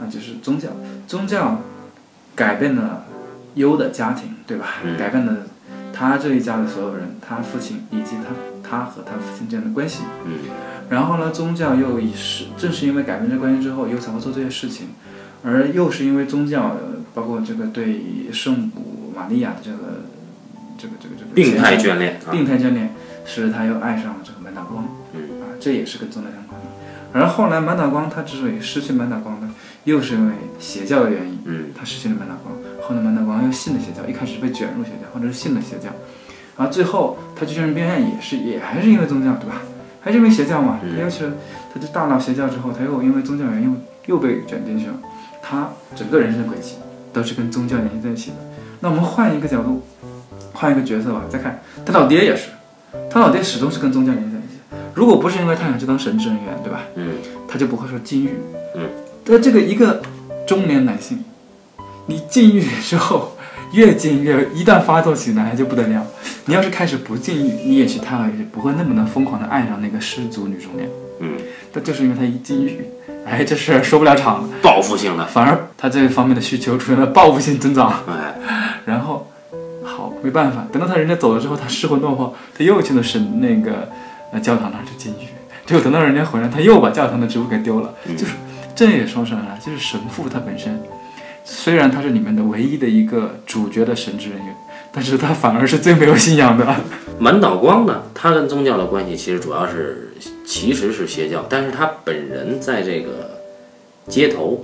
[0.01, 0.69] 那就是宗教。
[1.07, 1.61] 宗教
[2.35, 3.05] 改变了
[3.55, 4.75] 优的家庭，对吧？
[4.83, 5.47] 嗯改变了
[5.93, 10.03] 他这一家的所有人，他父亲以及他他和他父亲之间的关系。
[10.25, 10.39] 嗯
[10.89, 14.87] 然后呢，宗教又以是正是因为改变这关系之后，又才会做这些事情，
[15.43, 16.79] 而又是因为宗教，呃
[17.13, 20.03] 包括这个对圣母玛利亚的这个
[20.77, 22.89] 这个这个这个病态眷恋啊，病态眷恋，
[23.25, 25.41] 使他又爱上了这个满打光，嗯。
[25.41, 26.67] 啊，这也是跟宗教相关的。
[27.13, 29.49] 而后来满打光他之所以失去满打光呢，
[29.85, 31.65] 又是因为邪教的原因，嗯。
[31.75, 35.89] 他失去了满打光，后来满打光又信了邪教，一开始被卷入邪教，或者是信了邪教，
[36.55, 39.61] 然后最后他去精神病院也是也还是因为宗教，对吧？
[39.99, 40.95] 还是因为邪教嘛，嗯。
[40.95, 41.33] 他又去了，
[41.73, 44.93] 他就大闹邪教之后，他又因为宗教原因又又被卷进去了，
[45.41, 46.75] 他整个人生的轨迹
[47.11, 48.37] 都是跟宗教联系在一起的。
[48.79, 49.83] 那我们换一个角度，
[50.53, 52.49] 换一个角色吧，再看他老爹也是，
[53.09, 54.57] 他老爹始终是跟宗教联系在一起。
[54.93, 56.81] 如果不是因为他想去当神职人员，对吧？
[56.95, 57.09] 嗯
[57.47, 58.31] 他就不会说禁欲。
[58.75, 58.89] 嗯，
[59.23, 60.01] 但这个一个
[60.45, 61.23] 中年男性，
[62.07, 63.37] 你禁欲之后，
[63.71, 66.05] 越禁越一旦发作起来就不得了。
[66.45, 70.89] 你要是开始不禁欲，你也许他也不会那么的疯狂的爱上那个失足女中年。
[71.19, 71.31] 嗯，
[71.71, 72.85] 但就是因为他一禁欲，
[73.25, 78.03] 哎，这事儿说不了场了，报复性的，反而他这方面的需求出现了报复性增长。
[78.07, 78.35] 哎，
[78.85, 79.26] 然后，好，
[80.21, 83.89] 没办法，等到他人家走了之后，他失魂落魄，他又去了神那个
[84.31, 85.27] 呃教堂那儿去禁欲，
[85.65, 87.93] 结果等到人家回来，他又把教堂的植物给丢了。
[88.05, 88.33] 嗯就是
[88.75, 90.79] 这也说出来了，就是神父他本身，
[91.43, 94.55] 虽然他是里面的唯一的一个主角的神职人员，
[94.91, 96.75] 但是他反而是最没有信仰的。
[97.19, 100.13] 满岛光呢，他跟宗教的关系其实主要是
[100.45, 103.39] 其实是邪教，但是他本人在这个
[104.07, 104.63] 街头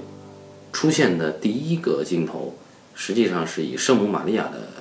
[0.72, 2.56] 出现的第一个镜头，
[2.94, 4.73] 实际上是以圣母玛利亚的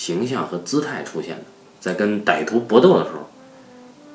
[0.00, 1.42] 形象和姿态出现的，
[1.78, 3.28] 在跟歹徒搏斗的时候，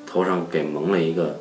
[0.04, 1.38] 头上给蒙了一个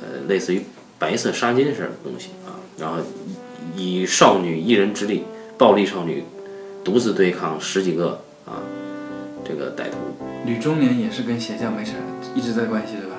[0.00, 0.62] 呃类似于
[1.00, 2.98] 白色纱巾似的东西啊，然后
[3.74, 5.24] 以以少女一人之力，
[5.58, 6.22] 暴力少女
[6.84, 8.62] 独自对抗十几个啊
[9.44, 9.96] 这个歹徒。
[10.44, 11.94] 女中年也是跟邪教没啥
[12.36, 13.16] 一直在关系对吧？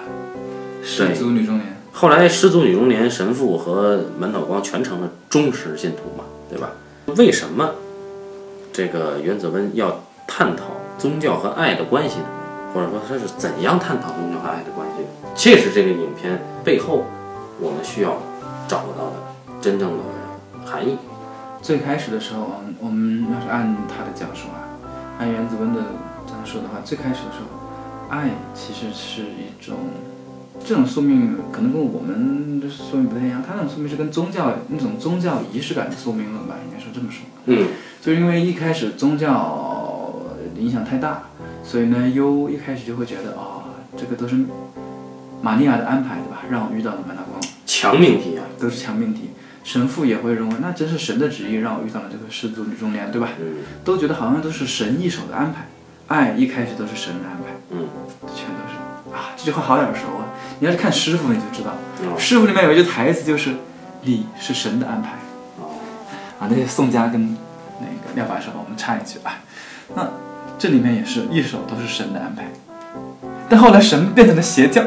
[0.81, 6.71] 失足女中年，后来失足女中年神父和满岛光全成了忠实信徒嘛，对吧？
[7.17, 7.75] 为什么
[8.71, 10.65] 这个原子温要探讨
[10.99, 12.25] 宗教和爱的关系呢？
[12.73, 15.09] 或者说他是怎样探讨宗教和爱的关系的？
[15.33, 17.05] 这是这个影片背后
[17.59, 18.17] 我们需要
[18.67, 19.13] 找到的
[19.61, 20.03] 真正的
[20.65, 20.97] 含义。
[21.61, 24.61] 最开始的时候啊，我们要是按他的讲述啊，
[25.17, 25.81] 按原子温的
[26.27, 29.75] 这样说的话，最开始的时候，爱其实是一种
[30.63, 33.41] 这种宿命，可能跟我们的宿命不太一样。
[33.45, 37.25] 他那种宿命是跟宗教那种宗教仪式感的宿命论吧，应该说这么说。
[37.45, 37.67] 嗯
[37.99, 39.66] 就因为一开始宗教
[40.59, 41.23] 影响太大，
[41.63, 43.63] 所以呢，优一开始就会觉得哦、
[43.95, 44.35] 这个都是
[45.41, 46.43] 玛利亚的安排，对吧？
[46.49, 47.39] 让我遇到了满大光。
[47.65, 49.29] 强命题啊，都是强命题。
[49.63, 53.29] 神父也会认为，那真是神的旨意让我遇到了这个失足女中年，对吧？
[53.39, 55.67] 嗯都觉得好像都是神一手的安排，
[56.07, 57.87] 爱一开始都是神的安排，嗯
[58.33, 59.35] 全都是啊。
[59.35, 60.31] 这句话好耳熟啊！
[60.59, 61.71] 你要是看师傅，你就知道，
[62.05, 63.55] 哦师傅里面有一句台词就是
[64.03, 65.17] “礼是神的安排”。
[65.59, 65.69] 哦
[66.39, 67.35] 啊，那些宋佳跟
[67.81, 69.35] 那个廖法说，我们插一句啊，
[69.93, 70.09] 那
[70.57, 72.47] 这里面也是一手都是神的安排，
[73.47, 74.83] 但后来神变成了邪教，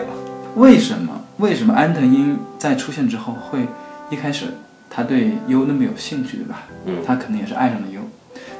[0.56, 1.20] 为什么？
[1.36, 3.66] 为什么安藤英在出现之后会
[4.10, 4.46] 一开始
[4.90, 6.64] 他对优那么有兴趣，对吧？
[6.84, 8.00] 嗯他可能也是爱上了优，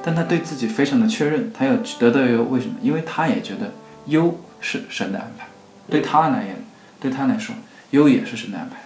[0.03, 2.75] 但他对自己非常的确认，他要得到优，为什么？
[2.81, 3.73] 因为他也觉得
[4.07, 5.47] 优是神的安排，
[5.91, 6.65] 对他来言，
[7.01, 7.55] 对他来说，
[7.91, 8.77] 优也是神的安排。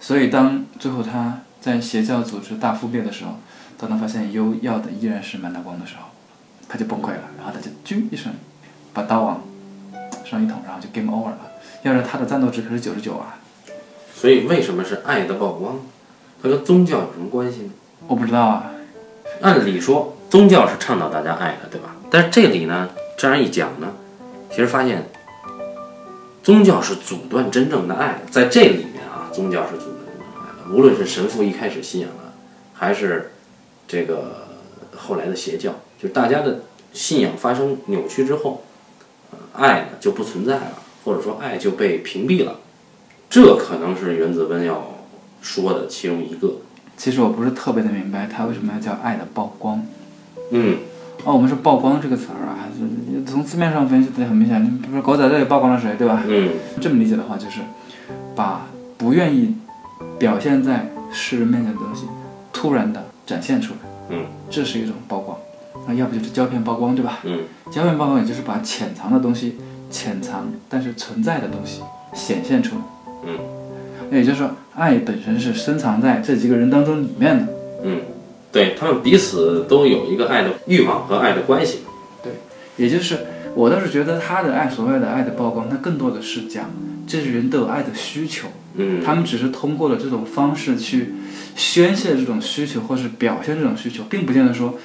[0.00, 3.38] 所以当最后他在邪教组织大覆灭的时候，
[3.78, 6.08] 当他发现优要的依然是满大光的时候，
[6.68, 8.32] 他就崩溃了，然后他就啾一声，
[8.92, 9.42] 把刀往
[10.24, 11.38] 上一捅，然后就 game over 了。
[11.82, 13.38] 要是他的战斗值可是九十九啊，
[14.14, 15.78] 所以为什么是爱的曝光？
[16.42, 17.70] 它跟宗教有什么关系呢？
[18.06, 18.70] 我不知道啊。
[19.40, 21.96] 按理说，宗教是倡导大家爱的，对吧？
[22.10, 23.88] 但是这里呢，这样一讲呢，
[24.50, 25.08] 其实发现
[26.42, 30.74] 宗教是阻断真正的爱的，在这里面啊，宗教是阻断真正的爱的。
[30.74, 32.32] 无论是神父一开始信仰的，
[32.72, 33.32] 还是
[33.88, 34.46] 这个
[34.96, 36.60] 后来的邪教，就是大家的
[36.92, 38.62] 信仰发生扭曲之后，
[39.30, 40.72] 呃爱呢就不存在了，
[41.04, 42.56] 或者说爱就被屏蔽了。
[43.30, 44.94] 这可能是原子温要
[45.42, 46.56] 说的其中一个。
[46.96, 49.84] 其实我不是特别的明白它为什么要叫爱的曝光。
[50.50, 50.78] 嗯，
[51.24, 52.68] 哦，我们说曝光这个词儿啊，
[53.26, 56.22] 从字面上分析的很明显，比如说狗仔队曝光了谁，对吧？
[56.28, 57.60] 嗯，这么理解的话，就是
[58.36, 59.56] 把不愿意
[60.18, 62.06] 表现在世人面前的东西
[62.52, 63.78] 突然的展现出来。
[64.10, 65.36] 嗯，这是一种曝光。
[65.86, 67.20] 那要不就是胶片曝光，对吧？
[67.24, 69.56] 嗯，胶片曝光也就是把潜藏的东西、
[69.90, 71.82] 潜藏但是存在的东西
[72.14, 72.82] 显现出来。
[73.26, 73.38] 嗯，
[74.10, 77.52] 那也就是说，爱本身是深藏在这几个人当中里面的。
[77.84, 78.00] 嗯，
[78.50, 81.80] 对他们彼此都有一个爱的欲望和爱的关系。
[82.22, 82.32] 对
[82.76, 83.18] 也就是
[83.54, 86.70] 我倒是觉得他的爱，所谓的爱的曝光，它更多的是讲
[87.06, 91.14] 这些人都有爱的需求，嗯，他们只是通过了这种方式去
[91.54, 94.78] 宣泄这种需求，或是表现这种需求，并不见得说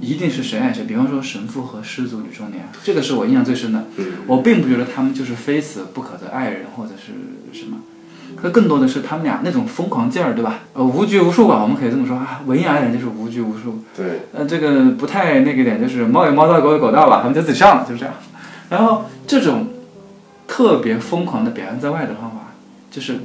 [0.00, 0.84] 一定是谁爱谁。
[0.84, 3.84] 比方说神父和失足女中年，这个是我印象最深的。
[3.96, 7.12] 嗯我并不觉得他们就是非死不可的爱人或者是
[7.58, 7.78] 什么，
[8.34, 10.60] 可更多的是他们俩那种疯狂劲儿，对吧？
[10.72, 12.42] 呃，无拘无束吧，我们可以这么说啊。
[12.46, 18.14] 文艺爱人就是无拘无束，对，呃，这个不太那个点就是猫有猫道，狗有狗道吧，他们就自己上了，就是这样。
[18.68, 19.68] 然后这种
[20.48, 22.52] 特别疯狂的表现在外的方法，
[22.90, 23.20] 就是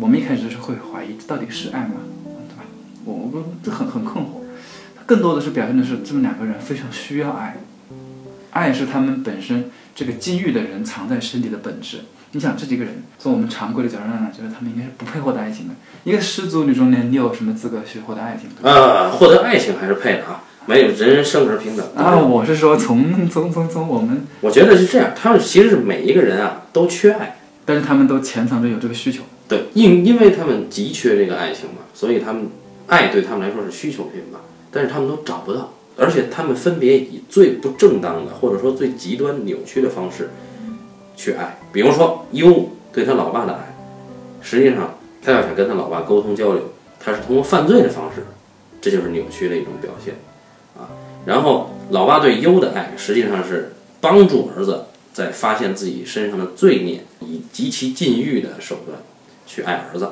[0.00, 1.94] 我们一开始就是会怀疑这到底是爱吗？
[2.24, 2.64] 对吧？
[3.04, 4.28] 我我这很很困惑。
[5.06, 7.56] 更多的是表现的是这么两个人非常需要爱，
[8.50, 12.00] 爱是他们本身这个禁欲的人藏在身体的本质。
[12.32, 15.74] 你想这几个人，从我们常规的角度上来，觉得他们应该是不配获得爱情的。
[16.04, 18.50] 一个失足女中年，你有什么资格去获得爱情？
[18.62, 21.86] 呃，获得爱情还是配的啊，没有人人生而平等。
[21.94, 29.22] 啊，我是说从从从从我们，我觉得是这样，他们其实是每一个人啊都缺爱，但是他们都潜藏着有这个需求。
[29.48, 32.48] 对，因因为他们急缺这个爱情嘛，所以他们
[32.88, 34.40] 爱对他们来说是需求品嘛，
[34.76, 40.28] 但是他们都找不到，而且他们分别以最不正当的或者说最极端扭曲的方式
[41.16, 43.74] 去爱，比如说优对他老爸的爱，
[44.42, 46.62] 实际上他要想跟他老爸沟通交流，
[47.00, 48.26] 他是通过犯罪的方式，
[48.82, 50.16] 这就是扭曲的一种表现
[50.76, 50.92] 啊。
[51.24, 54.84] 然后老爸对优的爱，实际上是帮助儿子
[55.14, 58.98] 在发现自己身上的罪孽，以极其禁欲的手段
[59.46, 60.10] 去爱儿子。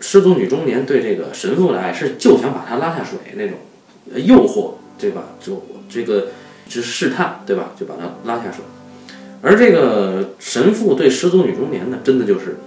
[0.00, 3.58] 失足女中年对这个神父的爱是就想把他拉下水那种
[4.14, 5.22] 诱惑，对吧？
[5.40, 6.28] 就这个
[6.66, 7.70] 就是试探，对吧？
[7.78, 8.64] 就把他拉下水。
[9.42, 12.58] 而这个神父对失足女中年呢，真的就是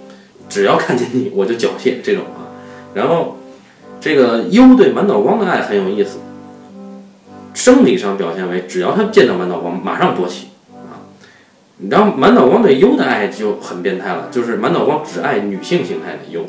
[0.50, 2.50] 只要看见你我就缴械这种啊。
[2.94, 3.38] 然后
[4.02, 6.18] 这个优对满岛光的爱很有意思，
[7.54, 11.06] 生理上表现为只要他见到满岛光马上勃起啊。
[11.90, 16.46] 然后满岛光对优的爱就很变态了，就是满岛光只爱女性形态的优。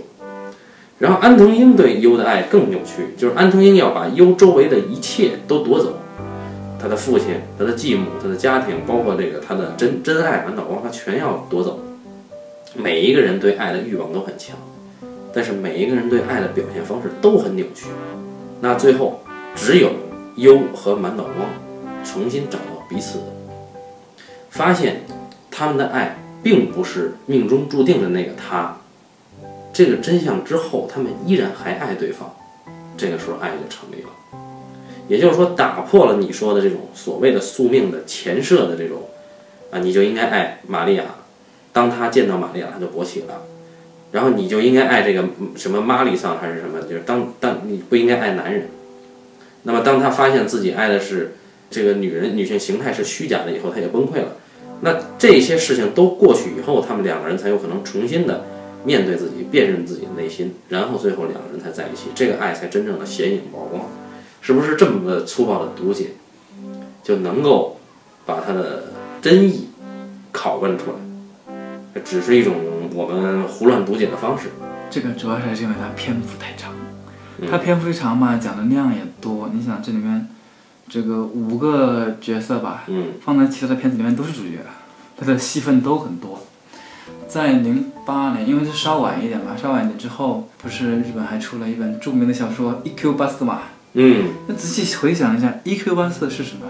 [0.98, 5.98] 然后安藤英对优的爱更扭曲，就是安藤英要把优周围的一切都夺走，
[6.78, 11.80] 他的父亲、他的继母、他的家庭，包括这个他的真真爱满岛光，他全要夺走。
[12.76, 14.56] 每一个人对爱的欲望都很强，
[15.32, 17.86] 但是每一个人对爱的表现方式都很扭曲。
[18.60, 19.20] 那最后
[19.56, 19.90] 只有
[20.36, 21.48] 优和满岛光
[22.04, 23.18] 重新找到彼此，
[24.50, 25.02] 发现
[25.50, 28.76] 他们的爱并不是命中注定的那个他。
[29.74, 32.34] 这个真相之后，他们依然还爱对方，
[32.96, 34.08] 这个时候爱就成立了。
[35.08, 39.02] 也就是说，打破了你说的这种所谓的宿命的前设的这种
[39.70, 41.04] 啊，你就应该爱玛利亚，
[41.72, 43.42] 当他见到玛利亚，他就勃起了，
[44.12, 45.24] 然后你就应该爱这个
[45.56, 48.68] 什么玛丽桑还是什么，就是当当你不应该爱男人。
[49.64, 51.34] 那么当他发现自己爱的是
[51.68, 54.36] 这个女人，女性形态是虚假的以后，他也崩溃了。
[54.82, 58.44] 那这些事情都过去以后，他们两个人才有可能重新的。
[58.84, 63.86] 面对自己，辨认自己的内心，然后最后两个人才在一起，这个爱才真正的显影曝光，
[64.40, 66.12] 是不是这么个粗暴的读解，
[67.02, 67.80] 就能够
[68.26, 68.92] 把它的
[69.22, 69.68] 真意
[70.32, 71.54] 拷问出来？
[71.94, 72.54] 这只是一种
[72.94, 74.50] 我们胡乱读解的方式。
[74.90, 76.72] 这个主要还是因为它篇幅太长，
[77.50, 79.50] 它篇幅一长嘛，讲的量也多。
[79.52, 80.28] 你想这里面
[80.88, 84.58] 这个五个角色吧，嗯放在其他的片子里面都是主角，
[85.16, 86.46] 他的戏份都很多。
[87.28, 93.14] 在零八年，因为是稍晚一点嘛，稍晚一点之后，不是日本还出了一本著名的小说《E.Q.
[93.14, 93.62] 八四》嘛？
[93.94, 95.94] 嗯那仔细回想一下，《E.Q.
[95.94, 96.66] 八四》是什么？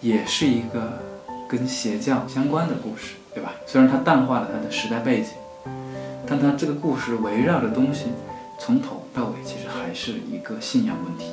[0.00, 1.00] 也是一个
[1.48, 3.52] 跟邪教相关的故事，对吧？
[3.66, 5.30] 虽然它淡化了它的时代背景，
[6.26, 8.06] 但它这个故事围绕的东西，
[8.58, 11.32] 从头到尾其实还是一个信仰问题，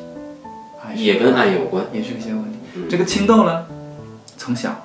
[0.82, 1.86] 还是也跟爱有关。
[1.92, 2.60] 也是个些问题。
[2.76, 3.66] 嗯这个青豆呢，
[4.38, 4.76] 从小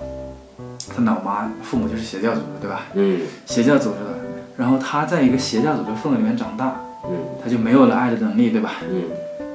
[0.99, 2.87] 他老妈父母就是邪教组织，对吧？
[2.95, 4.19] 嗯邪教组织的，
[4.57, 7.11] 然后他在一个邪教组织氛围里面长大，嗯
[7.43, 8.73] 他就没有了爱的能力，对吧？
[8.91, 9.03] 嗯，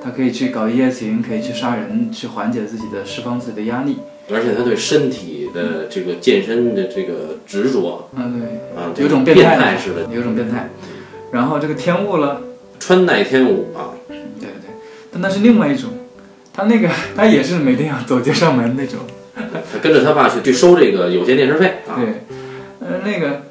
[0.01, 3.97] 他可以去搞一夜情，可以去杀人，去缓解自己的、释放自己的压力。
[4.34, 10.69] 而且他对身体的这个健身的这个执着嗯，对，啊，有种变变态似的，有种变态。
[11.32, 12.38] 然后这个天雾呢，
[12.79, 14.71] 穿戴天舞啊，对对对，
[15.12, 15.89] 但那是另外一种，
[16.53, 18.99] 他那个他也是每天要走街上门那种。
[19.73, 22.21] 他跟着他爸去去收这个有线电视费啊，对，
[22.79, 23.41] 呃，那个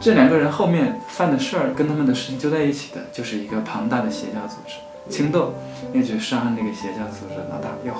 [0.00, 4.74] 这两个人后面犯的事儿跟他们的事情就在一起的，就是一个庞大的邪教组织。
[5.10, 5.54] 青豆
[5.92, 7.94] 要去杀那个邪教组织老大，要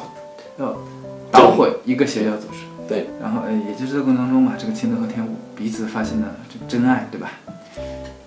[0.64, 0.76] 要
[1.30, 2.64] 捣毁一个邪教组织。
[2.88, 7.30] 对，然后呃，也就是这个过程当中嘛，这个青豆和天武彼此发现了这个真爱，对吧？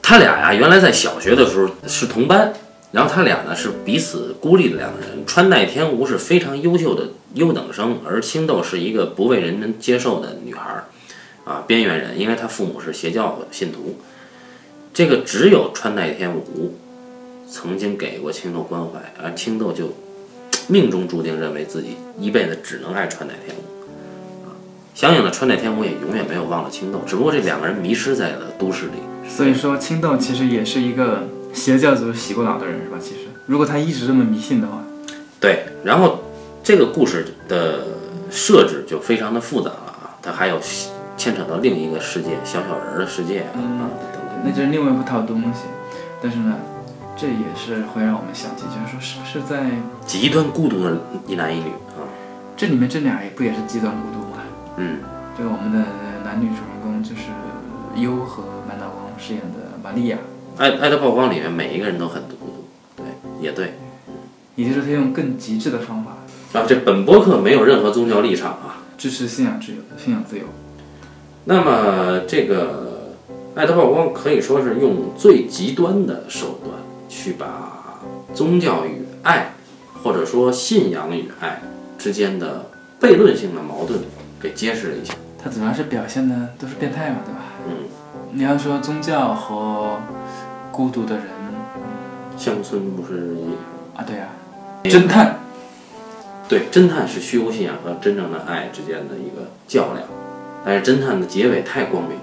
[0.01, 2.51] 他俩呀，原来在小学的时候是同班，
[2.91, 5.25] 然后他俩呢是彼此孤立的两个人。
[5.25, 10.83] 川代天吾是非常优秀的优等生，而青豆是一个不为人能接受的女孩，
[11.45, 13.97] 啊，边缘人，因为她父母是邪教信徒。
[14.93, 16.77] 这个只有川代天吾
[17.49, 19.93] 曾经给过青豆关怀，而青豆就
[20.67, 23.61] 命中注定认为自己一辈子只能爱川代天吾。
[24.43, 24.51] 啊，
[24.93, 29.29] 相应的，川代天吾也永远没有忘了青豆，只不过这两个人迷失在了都市里。
[29.29, 32.97] 所以说，青豆其实也是一个邪教组织洗过脑的人，是吧？
[32.99, 34.83] 其实，如果他一直这么迷信的话，
[35.39, 36.19] 对，然后
[36.63, 37.87] 这个故事的
[38.29, 40.59] 设置就非常的复杂了啊，它还有
[41.17, 43.79] 牵扯到另一个世界，小小人儿的世界啊、啊等
[44.13, 44.21] 等。
[44.43, 45.65] 那就是另外一套东西。
[46.21, 46.55] 但是呢，
[47.17, 49.71] 这也是会让我们想起，就是说，是不是在
[50.05, 52.05] 极端孤独的一男一女啊，
[52.55, 54.37] 这里面这俩也不也是极端孤独吗？
[54.77, 54.99] 嗯，
[55.37, 55.79] 这个我们的
[56.23, 57.23] 男女主人公就是
[57.95, 60.17] 优和满岛光饰演的玛利亚，
[60.57, 63.05] 《爱爱的曝光》里面每一个人都很孤独，对，
[63.41, 63.73] 也对
[64.55, 66.11] 也就是他用更极致的方法
[66.59, 66.65] 啊。
[66.67, 68.77] 这本播客没有任何宗教立场啊。
[68.97, 70.43] 支持信仰自由、信仰自由。
[71.45, 73.09] 那么这个
[73.59, 76.75] 《爱的曝光》可以说是用最极端的手段
[77.09, 77.99] 去把
[78.31, 79.55] 宗教与爱，
[80.03, 81.63] 或者说信仰与爱
[81.97, 82.69] 之间的
[83.01, 84.01] 悖论性的矛盾
[84.39, 85.15] 给揭示了一下。
[85.43, 87.39] 它主要是表现的都是变态嘛，对吧？
[87.67, 87.89] 嗯，
[88.33, 89.99] 你要说宗教和
[90.71, 91.25] 孤独的人
[92.37, 93.35] 乡村不是
[93.95, 94.27] 啊，对呀、
[94.85, 95.39] 侦探
[96.47, 100.07] 对侦探是虚无信仰和真正的爱之间的一个较量，
[100.65, 102.17] 但是侦探的结尾太光明。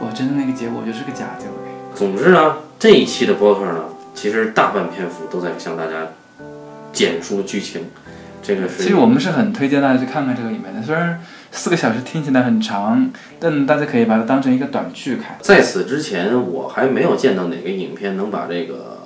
[0.00, 1.52] 我真的那个结果就是个假结尾。
[1.94, 3.84] 总之呢，这一期的播客呢，
[4.14, 6.08] 其实大半篇幅都在向大家
[6.92, 7.86] 简述剧情。
[8.42, 11.20] 这个是其实我们是很推荐大家去看看这个里面的，虽然
[11.52, 15.36] 四个小时听起来很长，但大家可以把它当成一个短剧看。
[15.40, 19.02] 在此之前，我还没有见到哪个影片能把这个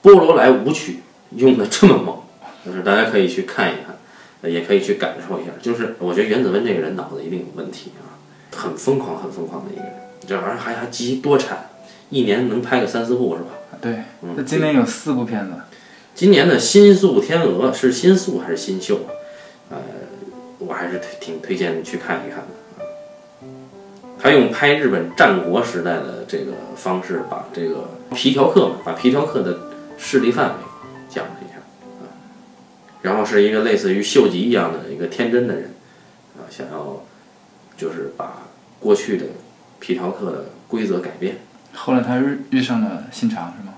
[0.00, 1.00] 波罗莱舞曲
[1.36, 2.16] 用的这么猛，
[2.64, 3.96] 就是大家可以去看一看，
[4.42, 5.50] 呃也可以去感受一下。
[5.60, 8.14] 就是我觉得原子温这个人脑子一定有问题啊，
[8.56, 9.92] 很疯狂、很疯狂的一个人，
[10.26, 11.70] 这玩意儿还还集多产，
[12.10, 13.48] 一年能拍个三四部是吧？
[13.80, 15.52] 对，嗯那今年有四部片子，
[16.14, 19.10] 今年的新宿天鹅是新宿还是新秀啊？
[19.70, 19.78] 呃，
[20.66, 22.44] 我还是推挺推荐你去看一看的。
[22.44, 22.86] 啊
[24.18, 29.58] 他用拍日本战国时代的这个方式，把这个皮条客嘛，把皮条客的
[29.98, 30.54] 势力范围
[31.08, 31.56] 讲了一下
[32.00, 32.06] 啊，
[33.02, 35.74] 然后是一个类似于秀吉一样的一个天真的人
[36.38, 37.04] 啊，想要
[37.76, 38.44] 就是把
[38.78, 39.26] 过去的
[39.80, 41.38] 皮条客的规则改变。
[41.74, 43.74] 后来他遇遇上了信长，是吗？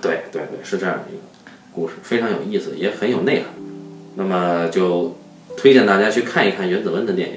[0.00, 1.22] 对对对，是这样的一个
[1.74, 3.50] 故事，非常有意思，也很有内涵。
[4.14, 5.18] 那么就
[5.56, 7.36] 推荐大家去看一看原子温的电影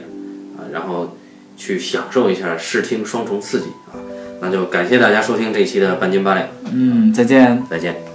[0.58, 1.18] 啊，然后
[1.56, 4.00] 去享受一下视听双重刺激啊。
[4.42, 7.64] 那就感谢大家收听这一期的半斤八两，嗯，再见。
[7.70, 8.15] 再见。